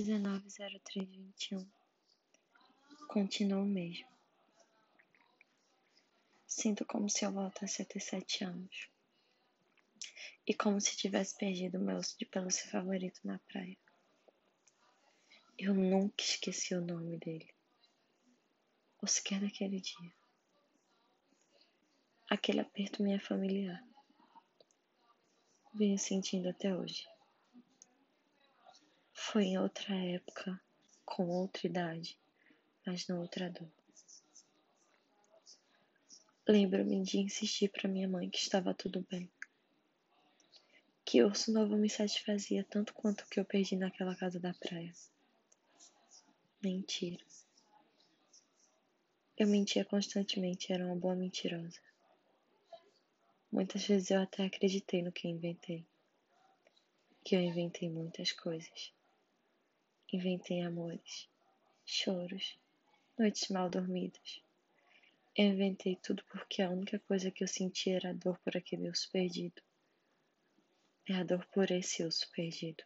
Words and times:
190321 0.00 1.68
Continua 3.08 3.60
o 3.60 3.66
mesmo. 3.66 4.08
Sinto 6.46 6.86
como 6.86 7.10
se 7.10 7.26
eu 7.26 7.32
voltasse 7.32 7.82
a 7.82 7.84
ter 7.84 8.00
sete 8.00 8.42
anos. 8.42 8.88
E 10.46 10.54
como 10.54 10.80
se 10.80 10.96
tivesse 10.96 11.36
perdido 11.36 11.78
meu 11.78 12.00
de 12.00 12.24
pelúcia 12.24 12.70
favorito 12.70 13.20
na 13.22 13.38
praia. 13.40 13.76
Eu 15.58 15.74
nunca 15.74 16.24
esqueci 16.24 16.74
o 16.74 16.80
nome 16.80 17.18
dele. 17.18 17.54
Ou 19.02 19.06
sequer 19.06 19.40
daquele 19.40 19.78
dia. 19.78 20.12
Aquele 22.30 22.60
aperto 22.60 23.02
me 23.02 23.12
é 23.12 23.20
familiar. 23.20 23.84
Venho 25.74 25.98
sentindo 25.98 26.48
até 26.48 26.74
hoje. 26.74 27.06
Foi 29.24 29.44
em 29.44 29.56
outra 29.58 29.94
época, 29.94 30.60
com 31.06 31.26
outra 31.28 31.66
idade, 31.66 32.18
mas 32.84 33.06
não 33.06 33.20
outra 33.20 33.48
dor. 33.48 33.70
Lembro-me 36.46 37.02
de 37.02 37.18
insistir 37.18 37.68
para 37.68 37.88
minha 37.88 38.08
mãe 38.08 38.28
que 38.28 38.38
estava 38.38 38.74
tudo 38.74 39.06
bem. 39.08 39.30
Que 41.04 41.22
urso 41.22 41.52
novo 41.52 41.76
me 41.76 41.88
satisfazia 41.88 42.64
tanto 42.64 42.92
quanto 42.92 43.22
o 43.22 43.28
que 43.28 43.38
eu 43.38 43.44
perdi 43.44 43.76
naquela 43.76 44.14
casa 44.14 44.38
da 44.40 44.52
praia. 44.52 44.92
Mentira. 46.62 47.24
Eu 49.38 49.46
mentia 49.46 49.84
constantemente, 49.84 50.72
era 50.72 50.84
uma 50.84 50.96
boa 50.96 51.14
mentirosa. 51.14 51.80
Muitas 53.50 53.86
vezes 53.86 54.10
eu 54.10 54.20
até 54.20 54.44
acreditei 54.44 55.00
no 55.00 55.12
que 55.12 55.28
inventei. 55.28 55.86
Que 57.24 57.36
eu 57.36 57.40
inventei 57.40 57.88
muitas 57.88 58.32
coisas. 58.32 58.92
Inventei 60.12 60.60
amores, 60.60 61.26
choros, 61.86 62.58
noites 63.18 63.48
mal 63.48 63.70
dormidas. 63.70 64.42
Eu 65.34 65.46
inventei 65.46 65.96
tudo 65.96 66.22
porque 66.24 66.60
a 66.60 66.68
única 66.68 66.98
coisa 66.98 67.30
que 67.30 67.42
eu 67.42 67.48
sentia 67.48 67.96
era 67.96 68.10
a 68.10 68.12
dor 68.12 68.38
por 68.40 68.54
aquele 68.54 68.88
urso 68.88 69.10
perdido. 69.10 69.62
É 71.08 71.14
a 71.14 71.24
dor 71.24 71.46
por 71.46 71.70
esse 71.70 72.04
urso 72.04 72.30
perdido. 72.30 72.84